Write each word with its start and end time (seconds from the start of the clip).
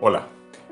Hola, 0.00 0.28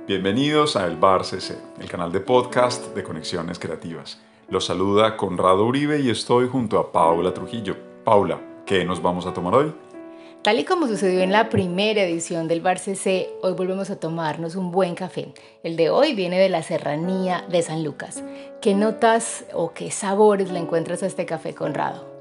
bienvenidos 0.07 0.77
a 0.77 0.87
El 0.87 0.99
Bar 0.99 1.25
CC, 1.25 1.59
el 1.81 1.89
canal 1.89 2.13
de 2.13 2.21
podcast 2.21 2.95
de 2.95 3.03
Conexiones 3.03 3.59
Creativas. 3.59 4.21
Los 4.48 4.67
saluda 4.67 5.17
Conrado 5.17 5.67
Uribe 5.67 5.98
y 5.98 6.11
estoy 6.11 6.47
junto 6.47 6.79
a 6.79 6.93
Paula 6.93 7.34
Trujillo. 7.34 7.77
Paula, 8.05 8.41
¿qué 8.65 8.84
nos 8.84 9.03
vamos 9.03 9.27
a 9.27 9.34
tomar 9.34 9.53
hoy? 9.57 9.75
Tal 10.43 10.61
y 10.61 10.65
como 10.65 10.87
sucedió 10.87 11.23
en 11.23 11.33
la 11.33 11.48
primera 11.48 12.03
edición 12.03 12.47
del 12.47 12.61
Bar 12.61 12.79
CC, 12.79 13.29
hoy 13.43 13.55
volvemos 13.55 13.91
a 13.91 13.98
tomarnos 13.98 14.55
un 14.55 14.70
buen 14.70 14.95
café. 14.95 15.34
El 15.65 15.75
de 15.75 15.91
hoy 15.91 16.15
viene 16.15 16.39
de 16.39 16.48
la 16.48 16.62
serranía 16.62 17.45
de 17.51 17.62
San 17.62 17.83
Lucas. 17.83 18.23
¿Qué 18.61 18.77
notas 18.77 19.45
o 19.53 19.73
qué 19.73 19.91
sabores 19.91 20.53
le 20.53 20.61
encuentras 20.61 21.03
a 21.03 21.06
este 21.06 21.27
café, 21.27 21.53
Conrado? 21.53 22.16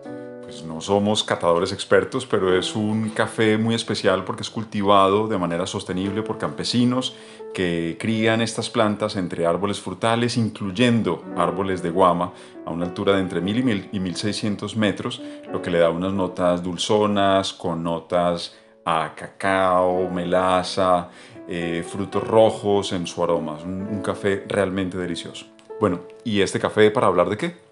Pues 0.55 0.65
no 0.65 0.79
somos 0.79 1.21
catadores 1.25 1.73
expertos, 1.73 2.25
pero 2.25 2.57
es 2.57 2.77
un 2.77 3.09
café 3.09 3.57
muy 3.57 3.75
especial 3.75 4.23
porque 4.23 4.43
es 4.43 4.49
cultivado 4.49 5.27
de 5.27 5.37
manera 5.37 5.67
sostenible 5.67 6.21
por 6.21 6.37
campesinos 6.37 7.13
que 7.53 7.97
crían 7.99 8.39
estas 8.39 8.69
plantas 8.69 9.17
entre 9.17 9.45
árboles 9.45 9.81
frutales, 9.81 10.37
incluyendo 10.37 11.25
árboles 11.35 11.83
de 11.83 11.89
guama, 11.89 12.31
a 12.65 12.71
una 12.71 12.85
altura 12.85 13.15
de 13.15 13.19
entre 13.19 13.41
1000 13.41 13.89
y 13.91 13.99
1600 13.99 14.77
metros, 14.77 15.21
lo 15.51 15.61
que 15.61 15.71
le 15.71 15.79
da 15.79 15.89
unas 15.89 16.13
notas 16.13 16.63
dulzonas, 16.63 17.51
con 17.51 17.83
notas 17.83 18.55
a 18.85 19.11
cacao, 19.13 20.09
melaza, 20.09 21.09
eh, 21.49 21.83
frutos 21.85 22.25
rojos 22.25 22.93
en 22.93 23.07
su 23.07 23.21
aroma. 23.21 23.57
un, 23.61 23.81
un 23.91 24.01
café 24.01 24.45
realmente 24.47 24.97
delicioso. 24.97 25.47
Bueno, 25.81 25.99
¿y 26.23 26.39
este 26.39 26.61
café 26.61 26.91
para 26.91 27.07
hablar 27.07 27.27
de 27.27 27.35
qué? 27.35 27.64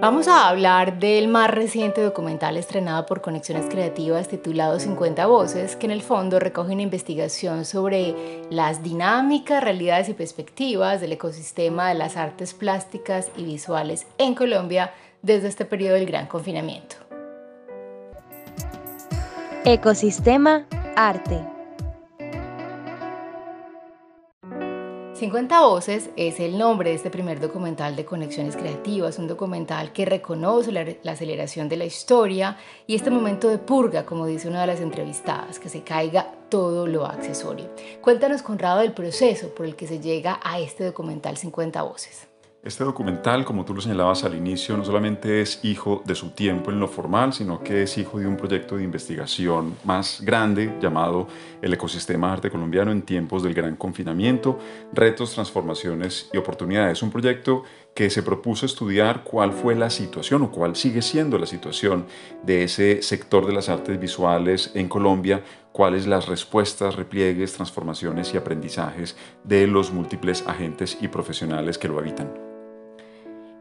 Vamos 0.00 0.26
a 0.26 0.48
hablar 0.48 0.98
del 0.98 1.28
más 1.28 1.48
reciente 1.50 2.00
documental 2.02 2.56
estrenado 2.56 3.06
por 3.06 3.20
Conexiones 3.20 3.66
Creativas 3.70 4.26
titulado 4.26 4.80
50 4.80 5.24
Voces, 5.26 5.76
que 5.76 5.86
en 5.86 5.92
el 5.92 6.02
fondo 6.02 6.40
recoge 6.40 6.72
una 6.72 6.82
investigación 6.82 7.64
sobre 7.64 8.42
las 8.50 8.82
dinámicas, 8.82 9.62
realidades 9.62 10.08
y 10.08 10.14
perspectivas 10.14 11.00
del 11.00 11.12
ecosistema 11.12 11.88
de 11.88 11.94
las 11.94 12.16
artes 12.16 12.54
plásticas 12.54 13.30
y 13.36 13.44
visuales 13.44 14.06
en 14.18 14.34
Colombia 14.34 14.92
desde 15.22 15.46
este 15.46 15.64
periodo 15.64 15.94
del 15.94 16.06
gran 16.06 16.26
confinamiento. 16.26 16.96
Ecosistema 19.64 20.66
Arte. 20.96 21.53
50 25.14 25.60
Voces 25.60 26.10
es 26.16 26.40
el 26.40 26.58
nombre 26.58 26.90
de 26.90 26.96
este 26.96 27.08
primer 27.08 27.38
documental 27.38 27.94
de 27.94 28.04
Conexiones 28.04 28.56
Creativas, 28.56 29.20
un 29.20 29.28
documental 29.28 29.92
que 29.92 30.04
reconoce 30.04 30.72
la, 30.72 31.12
aceleración 31.12 31.68
de 31.68 31.76
la 31.76 31.84
historia 31.84 32.56
y 32.88 32.96
este 32.96 33.10
momento 33.10 33.48
de 33.48 33.58
purga, 33.58 34.04
como 34.04 34.26
dice 34.26 34.48
una 34.48 34.62
de 34.62 34.66
las 34.66 34.80
entrevistadas, 34.80 35.60
que 35.60 35.68
se 35.68 35.84
caiga 35.84 36.32
todo 36.48 36.88
lo 36.88 37.06
accesorio. 37.06 37.70
Cuéntanos, 38.00 38.42
Conrado, 38.42 38.80
del 38.80 38.92
proceso 38.92 39.54
por 39.54 39.66
el 39.66 39.76
que 39.76 39.86
se 39.86 40.00
llega 40.00 40.40
a 40.42 40.58
este 40.58 40.84
documental 40.84 41.36
50 41.36 41.80
Voces. 41.82 42.33
Este 42.64 42.82
documental, 42.82 43.44
como 43.44 43.66
tú 43.66 43.74
lo 43.74 43.82
señalabas 43.82 44.24
al 44.24 44.34
inicio, 44.34 44.74
no 44.74 44.86
solamente 44.86 45.42
es 45.42 45.62
hijo 45.64 46.02
de 46.06 46.14
su 46.14 46.30
tiempo 46.30 46.70
en 46.70 46.80
lo 46.80 46.88
formal, 46.88 47.34
sino 47.34 47.62
que 47.62 47.82
es 47.82 47.98
hijo 47.98 48.18
de 48.18 48.26
un 48.26 48.38
proyecto 48.38 48.78
de 48.78 48.84
investigación 48.84 49.76
más 49.84 50.22
grande 50.22 50.74
llamado 50.80 51.28
El 51.60 51.74
ecosistema 51.74 52.32
arte 52.32 52.50
colombiano 52.50 52.90
en 52.90 53.02
tiempos 53.02 53.42
del 53.42 53.52
gran 53.52 53.76
confinamiento, 53.76 54.58
retos, 54.94 55.34
transformaciones 55.34 56.30
y 56.32 56.38
oportunidades. 56.38 57.02
Un 57.02 57.10
proyecto 57.10 57.64
que 57.94 58.08
se 58.08 58.22
propuso 58.22 58.64
estudiar 58.64 59.24
cuál 59.24 59.52
fue 59.52 59.74
la 59.74 59.90
situación 59.90 60.40
o 60.40 60.50
cuál 60.50 60.74
sigue 60.74 61.02
siendo 61.02 61.38
la 61.38 61.46
situación 61.46 62.06
de 62.44 62.64
ese 62.64 63.02
sector 63.02 63.46
de 63.46 63.52
las 63.52 63.68
artes 63.68 64.00
visuales 64.00 64.70
en 64.74 64.88
Colombia, 64.88 65.44
cuáles 65.72 66.06
las 66.06 66.28
respuestas, 66.28 66.96
repliegues, 66.96 67.52
transformaciones 67.52 68.32
y 68.32 68.38
aprendizajes 68.38 69.18
de 69.42 69.66
los 69.66 69.92
múltiples 69.92 70.44
agentes 70.46 70.96
y 71.02 71.08
profesionales 71.08 71.76
que 71.76 71.88
lo 71.88 71.98
habitan. 71.98 72.53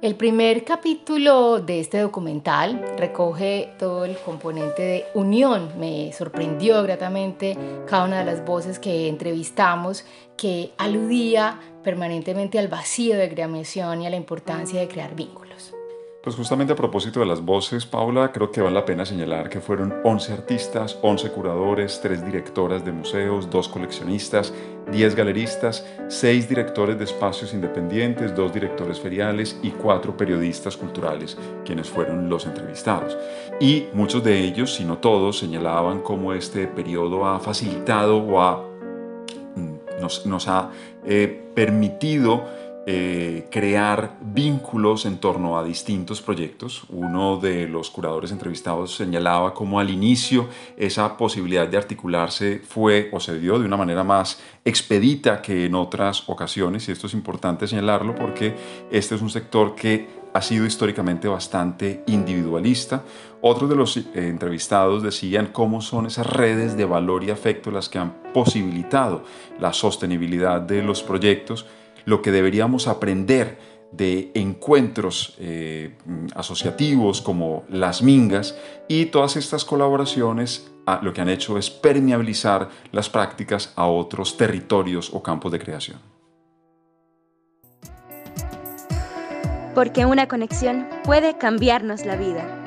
El 0.03 0.15
primer 0.15 0.65
capítulo 0.65 1.61
de 1.61 1.79
este 1.79 1.99
documental 1.99 2.83
recoge 2.97 3.69
todo 3.79 4.03
el 4.03 4.17
componente 4.17 4.81
de 4.81 5.05
unión. 5.13 5.69
Me 5.79 6.11
sorprendió 6.11 6.83
gratamente 6.83 7.57
cada 7.87 8.03
una 8.03 8.19
de 8.19 8.25
las 8.25 8.43
voces 8.43 8.79
que 8.79 9.07
entrevistamos 9.07 10.03
que 10.35 10.73
aludía 10.77 11.57
permanentemente 11.85 12.59
al 12.59 12.67
vacío 12.67 13.15
de 13.15 13.29
creación 13.29 14.01
y 14.01 14.05
a 14.05 14.09
la 14.09 14.17
importancia 14.17 14.81
de 14.81 14.89
crear 14.89 15.15
vínculos. 15.15 15.42
Pues 16.23 16.37
justamente 16.37 16.71
a 16.71 16.77
propósito 16.77 17.19
de 17.19 17.25
las 17.25 17.41
voces, 17.43 17.85
Paula, 17.85 18.31
creo 18.31 18.49
que 18.49 18.61
vale 18.61 18.75
la 18.75 18.85
pena 18.85 19.05
señalar 19.05 19.49
que 19.49 19.59
fueron 19.59 19.93
11 20.05 20.31
artistas, 20.31 20.97
11 21.01 21.31
curadores, 21.31 21.99
3 22.01 22.25
directoras 22.25 22.85
de 22.85 22.93
museos, 22.93 23.49
2 23.49 23.67
coleccionistas, 23.67 24.53
10 24.89 25.15
galeristas, 25.15 25.85
6 26.07 26.47
directores 26.47 26.97
de 26.97 27.03
espacios 27.03 27.53
independientes, 27.53 28.33
2 28.33 28.53
directores 28.53 29.01
feriales 29.01 29.59
y 29.61 29.71
4 29.71 30.15
periodistas 30.15 30.77
culturales, 30.77 31.37
quienes 31.65 31.89
fueron 31.89 32.29
los 32.29 32.45
entrevistados. 32.45 33.17
Y 33.59 33.87
muchos 33.91 34.23
de 34.23 34.45
ellos, 34.45 34.73
si 34.75 34.85
no 34.85 34.99
todos, 34.99 35.39
señalaban 35.39 35.99
cómo 35.99 36.33
este 36.33 36.67
periodo 36.67 37.25
ha 37.25 37.41
facilitado 37.41 38.19
o 38.19 38.41
ha, 38.41 38.65
mm, 39.57 39.99
nos, 39.99 40.25
nos 40.25 40.47
ha 40.47 40.71
eh, 41.03 41.49
permitido 41.53 42.45
eh, 42.85 43.47
crear 43.49 44.17
vínculos 44.21 45.05
en 45.05 45.17
torno 45.17 45.57
a 45.57 45.63
distintos 45.63 46.21
proyectos. 46.21 46.83
Uno 46.89 47.37
de 47.37 47.67
los 47.67 47.89
curadores 47.89 48.31
entrevistados 48.31 48.95
señalaba 48.95 49.53
cómo 49.53 49.79
al 49.79 49.89
inicio 49.89 50.49
esa 50.75 51.15
posibilidad 51.15 51.65
de 51.65 51.77
articularse 51.77 52.59
fue 52.59 53.09
o 53.13 53.21
se 53.21 53.39
dio 53.39 53.57
de 53.57 53.65
una 53.65 53.77
manera 53.77 54.03
más 54.03 54.41
expedita 54.65 55.41
que 55.41 55.65
en 55.65 55.75
otras 55.75 56.27
ocasiones, 56.27 56.89
y 56.89 56.91
esto 56.91 57.07
es 57.07 57.13
importante 57.13 57.67
señalarlo 57.67 58.15
porque 58.15 58.55
este 58.91 59.15
es 59.15 59.21
un 59.21 59.29
sector 59.29 59.75
que 59.75 60.23
ha 60.33 60.41
sido 60.41 60.65
históricamente 60.65 61.27
bastante 61.27 62.03
individualista. 62.07 63.03
Otros 63.41 63.69
de 63.69 63.75
los 63.75 63.95
eh, 63.97 64.03
entrevistados 64.15 65.03
decían 65.03 65.49
cómo 65.53 65.81
son 65.81 66.07
esas 66.07 66.27
redes 66.27 66.75
de 66.75 66.85
valor 66.85 67.23
y 67.23 67.29
afecto 67.29 67.71
las 67.71 67.87
que 67.87 67.99
han 67.99 68.13
posibilitado 68.33 69.23
la 69.59 69.71
sostenibilidad 69.71 70.59
de 70.59 70.81
los 70.81 71.03
proyectos 71.03 71.65
lo 72.05 72.21
que 72.21 72.31
deberíamos 72.31 72.87
aprender 72.87 73.57
de 73.91 74.31
encuentros 74.33 75.35
eh, 75.39 75.95
asociativos 76.35 77.21
como 77.21 77.63
las 77.69 78.01
mingas 78.01 78.57
y 78.87 79.05
todas 79.05 79.35
estas 79.35 79.65
colaboraciones 79.65 80.71
ah, 80.87 80.99
lo 81.03 81.13
que 81.13 81.21
han 81.21 81.29
hecho 81.29 81.57
es 81.57 81.69
permeabilizar 81.69 82.69
las 82.91 83.09
prácticas 83.09 83.71
a 83.75 83.85
otros 83.85 84.35
territorios 84.35 85.11
o 85.13 85.21
campos 85.21 85.51
de 85.51 85.59
creación. 85.59 85.99
Porque 89.75 90.05
una 90.05 90.27
conexión 90.27 90.87
puede 91.03 91.37
cambiarnos 91.37 92.05
la 92.05 92.15
vida. 92.15 92.62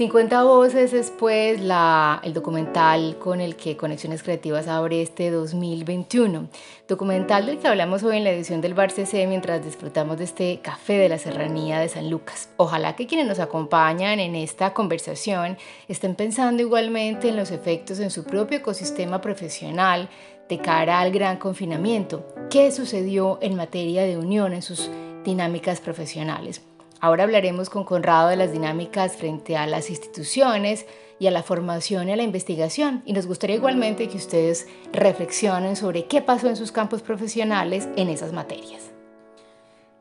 50 0.00 0.44
voces 0.44 0.94
es 0.94 1.10
pues 1.10 1.60
la, 1.60 2.22
el 2.24 2.32
documental 2.32 3.18
con 3.18 3.42
el 3.42 3.54
que 3.54 3.76
Conexiones 3.76 4.22
Creativas 4.22 4.66
abre 4.66 5.02
este 5.02 5.30
2021. 5.30 6.48
Documental 6.88 7.44
del 7.44 7.58
que 7.58 7.68
hablamos 7.68 8.02
hoy 8.02 8.16
en 8.16 8.24
la 8.24 8.30
edición 8.30 8.62
del 8.62 8.72
Bar 8.72 8.92
CC 8.92 9.26
mientras 9.26 9.62
disfrutamos 9.62 10.16
de 10.16 10.24
este 10.24 10.60
café 10.62 10.94
de 10.94 11.10
la 11.10 11.18
serranía 11.18 11.80
de 11.80 11.90
San 11.90 12.08
Lucas. 12.08 12.48
Ojalá 12.56 12.96
que 12.96 13.06
quienes 13.06 13.26
nos 13.26 13.40
acompañan 13.40 14.20
en 14.20 14.36
esta 14.36 14.72
conversación 14.72 15.58
estén 15.86 16.14
pensando 16.14 16.62
igualmente 16.62 17.28
en 17.28 17.36
los 17.36 17.50
efectos 17.50 18.00
en 18.00 18.10
su 18.10 18.24
propio 18.24 18.56
ecosistema 18.56 19.20
profesional 19.20 20.08
de 20.48 20.58
cara 20.60 21.00
al 21.00 21.12
gran 21.12 21.36
confinamiento. 21.36 22.26
¿Qué 22.48 22.72
sucedió 22.72 23.38
en 23.42 23.54
materia 23.54 24.04
de 24.04 24.16
unión 24.16 24.54
en 24.54 24.62
sus 24.62 24.90
dinámicas 25.26 25.82
profesionales? 25.82 26.62
Ahora 27.02 27.24
hablaremos 27.24 27.70
con 27.70 27.84
Conrado 27.84 28.28
de 28.28 28.36
las 28.36 28.52
dinámicas 28.52 29.16
frente 29.16 29.56
a 29.56 29.66
las 29.66 29.88
instituciones 29.88 30.84
y 31.18 31.28
a 31.28 31.30
la 31.30 31.42
formación 31.42 32.08
y 32.08 32.12
a 32.12 32.16
la 32.16 32.22
investigación. 32.22 33.02
Y 33.06 33.14
nos 33.14 33.26
gustaría 33.26 33.56
igualmente 33.56 34.08
que 34.08 34.18
ustedes 34.18 34.68
reflexionen 34.92 35.76
sobre 35.76 36.04
qué 36.04 36.20
pasó 36.20 36.48
en 36.48 36.56
sus 36.56 36.72
campos 36.72 37.00
profesionales 37.00 37.88
en 37.96 38.10
esas 38.10 38.34
materias. 38.34 38.90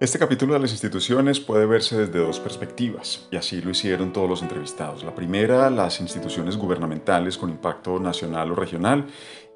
Este 0.01 0.19
capítulo 0.19 0.54
de 0.54 0.60
las 0.60 0.72
instituciones 0.72 1.40
puede 1.40 1.66
verse 1.66 1.98
desde 1.98 2.19
dos 2.19 2.40
perspectivas, 2.40 3.28
y 3.31 3.36
así 3.36 3.62
lo 3.62 3.72
hicieron 3.72 4.13
todos 4.13 4.30
los 4.30 4.42
entrevistados. 4.42 5.04
La 5.04 5.13
primera, 5.13 5.69
las 5.69 6.00
instituciones 6.00 6.56
gubernamentales 6.56 7.38
con 7.38 7.50
impacto 7.50 8.00
nacional 8.00 8.51
o 8.51 8.56
regional, 8.56 9.07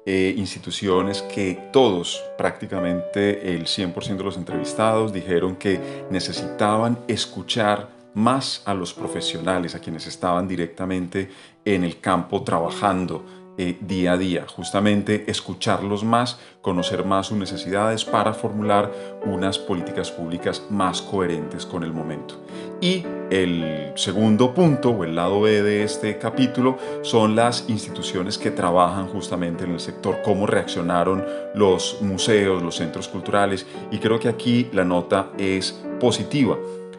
eh, 0.06 0.34
instituciones 0.36 1.22
que 1.22 1.68
todos, 1.72 2.22
prácticamente 2.36 3.54
el 3.54 3.64
100% 3.64 4.16
de 4.16 4.24
los 4.24 4.36
entrevistados, 4.36 5.12
dijeron 5.12 5.56
que 5.56 5.80
necesitaban 6.10 6.98
escuchar 7.08 7.88
más 8.12 8.62
a 8.64 8.74
los 8.74 8.92
profesionales, 8.92 9.74
a 9.74 9.80
quienes 9.80 10.06
estaban 10.06 10.46
directamente 10.46 11.30
en 11.64 11.84
el 11.84 12.00
campo 12.00 12.42
trabajando 12.42 13.24
eh, 13.56 13.78
día 13.80 14.14
a 14.14 14.16
día, 14.16 14.46
justamente 14.48 15.30
escucharlos 15.30 16.02
más, 16.02 16.40
conocer 16.60 17.04
más 17.04 17.28
sus 17.28 17.38
necesidades 17.38 18.04
para 18.04 18.34
formular 18.34 18.90
unas 19.26 19.60
políticas 19.60 20.10
públicas 20.10 20.62
más 20.70 21.00
coherentes 21.00 21.64
con 21.64 21.84
el 21.84 21.92
momento. 21.92 22.34
Y 22.80 23.04
el 23.30 23.92
segundo 23.94 24.52
punto 24.52 24.90
o 24.90 25.04
el 25.04 25.14
lado 25.14 25.40
B 25.40 25.62
de 25.62 25.84
este 25.84 26.18
capítulo 26.18 26.78
son 27.02 27.36
las 27.36 27.68
instituciones 27.68 28.38
que 28.38 28.50
trabajan 28.50 29.06
justamente 29.06 29.62
en 29.62 29.70
el 29.70 29.80
sector, 29.80 30.20
cómo 30.24 30.46
reaccionaron 30.46 31.24
los 31.54 31.98
museos, 32.02 32.60
los 32.60 32.74
centros 32.74 33.06
culturales 33.06 33.66
y 33.92 33.98
creo 33.98 34.18
que 34.18 34.28
aquí 34.28 34.68
la 34.72 34.84
nota 34.84 35.30
es 35.38 35.80
positiva. 36.00 36.58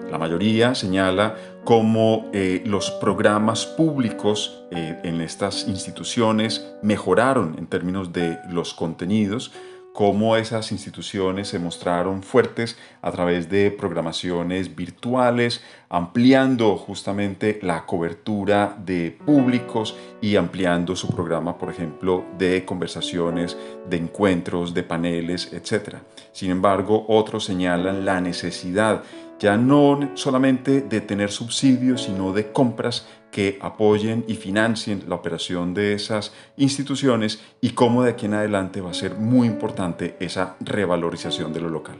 La 0.09 0.17
mayoría 0.17 0.75
señala 0.75 1.35
cómo 1.65 2.29
eh, 2.31 2.61
los 2.65 2.91
programas 2.91 3.65
públicos 3.65 4.63
eh, 4.71 4.99
en 5.03 5.19
estas 5.19 5.67
instituciones 5.67 6.65
mejoraron 6.83 7.55
en 7.57 7.65
términos 7.65 8.13
de 8.13 8.37
los 8.49 8.75
contenidos, 8.75 9.51
cómo 9.91 10.35
esas 10.35 10.71
instituciones 10.71 11.47
se 11.47 11.57
mostraron 11.57 12.21
fuertes 12.21 12.77
a 13.01 13.11
través 13.11 13.49
de 13.49 13.71
programaciones 13.71 14.75
virtuales, 14.75 15.63
ampliando 15.89 16.75
justamente 16.75 17.59
la 17.63 17.85
cobertura 17.85 18.77
de 18.85 19.17
públicos 19.25 19.97
y 20.21 20.35
ampliando 20.35 20.95
su 20.95 21.07
programa, 21.07 21.57
por 21.57 21.71
ejemplo, 21.71 22.25
de 22.37 22.63
conversaciones, 22.63 23.57
de 23.89 23.97
encuentros, 23.97 24.73
de 24.73 24.83
paneles, 24.83 25.51
etc. 25.51 25.95
Sin 26.31 26.51
embargo, 26.51 27.05
otros 27.07 27.45
señalan 27.45 28.05
la 28.05 28.21
necesidad 28.21 29.01
ya 29.39 29.57
no 29.57 30.11
solamente 30.15 30.81
de 30.81 31.01
tener 31.01 31.31
subsidios, 31.31 32.03
sino 32.03 32.31
de 32.31 32.51
compras 32.51 33.07
que 33.31 33.59
apoyen 33.61 34.23
y 34.27 34.35
financien 34.35 35.03
la 35.07 35.15
operación 35.15 35.73
de 35.73 35.93
esas 35.93 36.33
instituciones 36.57 37.41
y 37.59 37.71
cómo 37.71 38.03
de 38.03 38.11
aquí 38.11 38.27
en 38.27 38.35
adelante 38.35 38.81
va 38.81 38.91
a 38.91 38.93
ser 38.93 39.15
muy 39.15 39.47
importante 39.47 40.15
esa 40.19 40.55
revalorización 40.61 41.51
de 41.51 41.61
lo 41.61 41.69
local. 41.69 41.97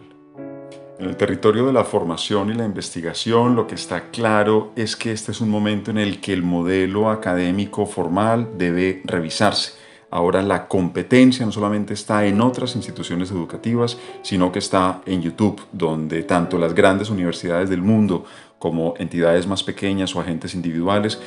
En 0.97 1.07
el 1.07 1.17
territorio 1.17 1.65
de 1.65 1.73
la 1.73 1.83
formación 1.83 2.51
y 2.51 2.53
la 2.53 2.63
investigación 2.63 3.55
lo 3.57 3.67
que 3.67 3.75
está 3.75 4.11
claro 4.11 4.71
es 4.77 4.95
que 4.95 5.11
este 5.11 5.33
es 5.33 5.41
un 5.41 5.49
momento 5.49 5.91
en 5.91 5.97
el 5.97 6.21
que 6.21 6.31
el 6.31 6.41
modelo 6.41 7.09
académico 7.09 7.85
formal 7.85 8.51
debe 8.57 9.01
revisarse 9.03 9.73
Ahora 10.15 10.41
la 10.41 10.69
competencia 10.69 11.45
no 11.45 11.51
solamente 11.51 11.93
está 11.93 12.25
en 12.25 12.39
otras 12.39 12.77
instituciones 12.77 13.31
educativas, 13.31 13.97
sino 14.21 14.49
que 14.49 14.59
está 14.59 15.01
en 15.05 15.21
YouTube, 15.21 15.61
donde 15.73 16.23
tanto 16.23 16.57
las 16.57 16.73
grandes 16.73 17.09
universidades 17.09 17.69
del 17.69 17.81
mundo 17.81 18.23
como 18.57 18.93
entidades 18.97 19.45
más 19.45 19.61
pequeñas 19.61 20.15
o 20.15 20.21
agentes 20.21 20.55
individuales 20.55 21.21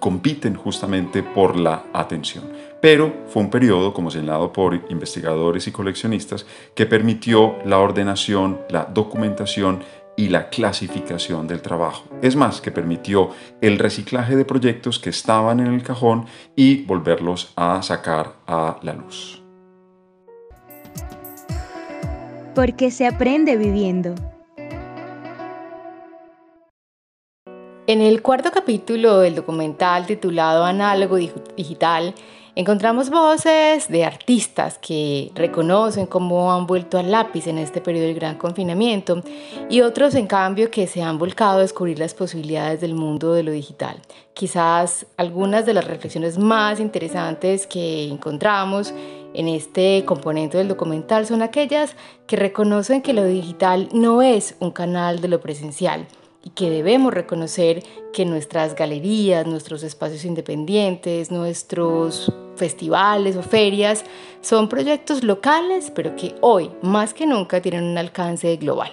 compiten 0.00 0.54
justamente 0.54 1.22
por 1.22 1.58
la 1.58 1.84
atención. 1.92 2.44
Pero 2.80 3.12
fue 3.28 3.42
un 3.42 3.50
periodo, 3.50 3.92
como 3.92 4.10
señalado 4.10 4.50
por 4.50 4.80
investigadores 4.88 5.66
y 5.66 5.70
coleccionistas, 5.70 6.46
que 6.74 6.86
permitió 6.86 7.56
la 7.66 7.80
ordenación, 7.80 8.62
la 8.70 8.86
documentación 8.86 9.80
y 10.16 10.28
la 10.28 10.48
clasificación 10.48 11.46
del 11.46 11.62
trabajo. 11.62 12.04
Es 12.22 12.36
más, 12.36 12.60
que 12.60 12.70
permitió 12.70 13.30
el 13.60 13.78
reciclaje 13.78 14.36
de 14.36 14.44
proyectos 14.44 14.98
que 14.98 15.10
estaban 15.10 15.60
en 15.60 15.68
el 15.68 15.82
cajón 15.82 16.26
y 16.54 16.84
volverlos 16.84 17.52
a 17.56 17.82
sacar 17.82 18.34
a 18.46 18.78
la 18.82 18.92
luz. 18.92 19.42
Porque 22.54 22.90
se 22.90 23.06
aprende 23.06 23.56
viviendo. 23.56 24.14
En 27.88 28.00
el 28.00 28.22
cuarto 28.22 28.50
capítulo 28.52 29.18
del 29.18 29.34
documental 29.34 30.06
titulado 30.06 30.64
Análogo 30.64 31.16
Digital, 31.16 32.14
Encontramos 32.54 33.08
voces 33.08 33.88
de 33.88 34.04
artistas 34.04 34.76
que 34.76 35.32
reconocen 35.34 36.04
cómo 36.04 36.52
han 36.52 36.66
vuelto 36.66 36.98
al 36.98 37.10
lápiz 37.10 37.46
en 37.46 37.56
este 37.56 37.80
periodo 37.80 38.08
del 38.08 38.14
gran 38.14 38.36
confinamiento 38.36 39.22
y 39.70 39.80
otros 39.80 40.14
en 40.16 40.26
cambio 40.26 40.70
que 40.70 40.86
se 40.86 41.00
han 41.00 41.16
volcado 41.16 41.58
a 41.58 41.62
descubrir 41.62 41.98
las 41.98 42.12
posibilidades 42.12 42.82
del 42.82 42.94
mundo 42.94 43.32
de 43.32 43.42
lo 43.42 43.52
digital. 43.52 44.02
Quizás 44.34 45.06
algunas 45.16 45.64
de 45.64 45.72
las 45.72 45.86
reflexiones 45.86 46.36
más 46.36 46.78
interesantes 46.78 47.66
que 47.66 48.04
encontramos 48.08 48.92
en 49.32 49.48
este 49.48 50.04
componente 50.04 50.58
del 50.58 50.68
documental 50.68 51.24
son 51.24 51.40
aquellas 51.40 51.96
que 52.26 52.36
reconocen 52.36 53.00
que 53.00 53.14
lo 53.14 53.24
digital 53.24 53.88
no 53.94 54.20
es 54.20 54.56
un 54.60 54.72
canal 54.72 55.22
de 55.22 55.28
lo 55.28 55.40
presencial, 55.40 56.06
y 56.44 56.50
que 56.50 56.70
debemos 56.70 57.14
reconocer 57.14 57.82
que 58.12 58.24
nuestras 58.24 58.74
galerías, 58.74 59.46
nuestros 59.46 59.82
espacios 59.82 60.24
independientes, 60.24 61.30
nuestros 61.30 62.32
festivales 62.56 63.36
o 63.36 63.42
ferias 63.42 64.04
son 64.40 64.68
proyectos 64.68 65.22
locales, 65.22 65.90
pero 65.94 66.16
que 66.16 66.34
hoy 66.40 66.70
más 66.82 67.14
que 67.14 67.26
nunca 67.26 67.60
tienen 67.62 67.84
un 67.84 67.98
alcance 67.98 68.56
global. 68.56 68.92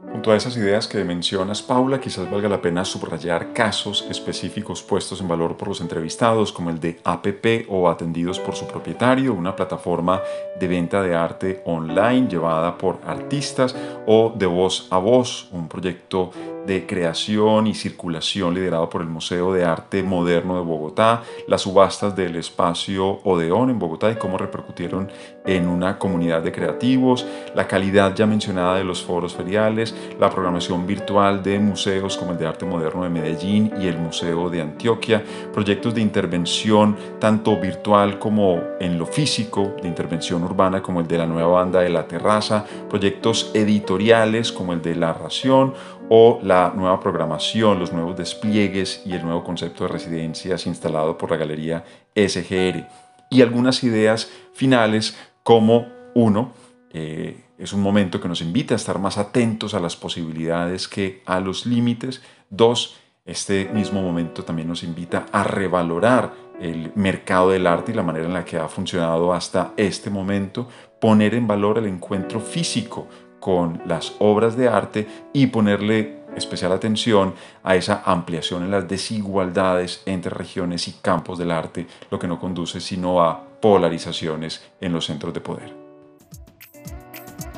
Junto 0.00 0.30
a 0.30 0.36
esas 0.36 0.56
ideas 0.56 0.86
que 0.86 1.02
mencionas, 1.02 1.60
Paula, 1.60 2.00
quizás 2.00 2.30
valga 2.30 2.48
la 2.48 2.62
pena 2.62 2.84
subrayar 2.84 3.52
casos 3.52 4.06
específicos 4.08 4.80
puestos 4.80 5.20
en 5.20 5.26
valor 5.26 5.56
por 5.56 5.66
los 5.66 5.80
entrevistados, 5.80 6.52
como 6.52 6.70
el 6.70 6.78
de 6.78 7.00
APP 7.02 7.66
o 7.68 7.88
Atendidos 7.88 8.38
por 8.38 8.54
su 8.54 8.66
propietario, 8.66 9.34
una 9.34 9.56
plataforma 9.56 10.22
de 10.60 10.68
venta 10.68 11.02
de 11.02 11.16
arte 11.16 11.62
online 11.64 12.28
llevada 12.28 12.78
por 12.78 13.00
artistas, 13.04 13.74
o 14.06 14.32
de 14.36 14.46
voz 14.46 14.86
a 14.90 14.98
voz, 14.98 15.48
un 15.50 15.68
proyecto 15.68 16.30
de 16.68 16.86
creación 16.86 17.66
y 17.66 17.74
circulación 17.74 18.54
liderado 18.54 18.90
por 18.90 19.00
el 19.00 19.08
Museo 19.08 19.54
de 19.54 19.64
Arte 19.64 20.02
Moderno 20.02 20.56
de 20.56 20.60
Bogotá, 20.60 21.22
las 21.46 21.62
subastas 21.62 22.14
del 22.14 22.36
espacio 22.36 23.20
Odeón 23.24 23.70
en 23.70 23.78
Bogotá 23.78 24.10
y 24.10 24.16
cómo 24.16 24.36
repercutieron 24.36 25.10
en 25.46 25.66
una 25.66 25.98
comunidad 25.98 26.42
de 26.42 26.52
creativos, 26.52 27.26
la 27.54 27.66
calidad 27.66 28.14
ya 28.14 28.26
mencionada 28.26 28.76
de 28.76 28.84
los 28.84 29.02
foros 29.02 29.34
feriales, 29.34 29.94
la 30.20 30.28
programación 30.28 30.86
virtual 30.86 31.42
de 31.42 31.58
museos 31.58 32.18
como 32.18 32.32
el 32.32 32.38
de 32.38 32.46
Arte 32.46 32.66
Moderno 32.66 33.02
de 33.02 33.08
Medellín 33.08 33.72
y 33.80 33.86
el 33.86 33.96
Museo 33.96 34.50
de 34.50 34.60
Antioquia, 34.60 35.24
proyectos 35.54 35.94
de 35.94 36.02
intervención 36.02 36.96
tanto 37.18 37.58
virtual 37.58 38.18
como 38.18 38.60
en 38.78 38.98
lo 38.98 39.06
físico, 39.06 39.74
de 39.80 39.88
intervención 39.88 40.44
urbana 40.44 40.82
como 40.82 41.00
el 41.00 41.08
de 41.08 41.16
la 41.16 41.26
nueva 41.26 41.48
banda 41.48 41.80
de 41.80 41.88
La 41.88 42.06
Terraza, 42.06 42.66
proyectos 42.90 43.52
editoriales 43.54 44.52
como 44.52 44.74
el 44.74 44.82
de 44.82 44.96
La 44.96 45.14
Ración 45.14 45.72
o 46.08 46.40
la 46.42 46.72
nueva 46.74 47.00
programación, 47.00 47.78
los 47.78 47.92
nuevos 47.92 48.16
despliegues 48.16 49.02
y 49.04 49.12
el 49.12 49.22
nuevo 49.22 49.44
concepto 49.44 49.84
de 49.84 49.88
residencias 49.88 50.66
instalado 50.66 51.18
por 51.18 51.30
la 51.30 51.36
galería 51.36 51.84
SGR. 52.14 52.88
Y 53.30 53.42
algunas 53.42 53.84
ideas 53.84 54.30
finales 54.52 55.16
como 55.42 55.86
uno, 56.14 56.52
eh, 56.92 57.44
es 57.58 57.72
un 57.72 57.82
momento 57.82 58.20
que 58.20 58.28
nos 58.28 58.40
invita 58.40 58.74
a 58.74 58.76
estar 58.76 58.98
más 58.98 59.18
atentos 59.18 59.74
a 59.74 59.80
las 59.80 59.96
posibilidades 59.96 60.88
que 60.88 61.22
a 61.26 61.40
los 61.40 61.66
límites. 61.66 62.22
Dos, 62.48 62.96
este 63.26 63.68
mismo 63.74 64.00
momento 64.00 64.44
también 64.44 64.68
nos 64.68 64.82
invita 64.82 65.26
a 65.32 65.44
revalorar 65.44 66.32
el 66.60 66.92
mercado 66.94 67.50
del 67.50 67.66
arte 67.66 67.92
y 67.92 67.94
la 67.94 68.02
manera 68.02 68.26
en 68.26 68.32
la 68.32 68.44
que 68.44 68.56
ha 68.56 68.68
funcionado 68.68 69.32
hasta 69.32 69.72
este 69.76 70.08
momento, 70.08 70.68
poner 71.00 71.34
en 71.34 71.46
valor 71.46 71.78
el 71.78 71.86
encuentro 71.86 72.40
físico 72.40 73.06
con 73.40 73.82
las 73.86 74.14
obras 74.18 74.56
de 74.56 74.68
arte 74.68 75.06
y 75.32 75.48
ponerle 75.48 76.18
especial 76.36 76.72
atención 76.72 77.34
a 77.62 77.76
esa 77.76 78.02
ampliación 78.04 78.64
en 78.64 78.70
las 78.70 78.86
desigualdades 78.88 80.02
entre 80.06 80.30
regiones 80.30 80.88
y 80.88 80.92
campos 80.92 81.38
del 81.38 81.50
arte, 81.50 81.86
lo 82.10 82.18
que 82.18 82.26
no 82.26 82.40
conduce 82.40 82.80
sino 82.80 83.22
a 83.22 83.44
polarizaciones 83.60 84.62
en 84.80 84.92
los 84.92 85.04
centros 85.06 85.34
de 85.34 85.40
poder. 85.40 85.74